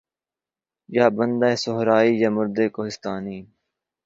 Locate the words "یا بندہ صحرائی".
0.95-2.11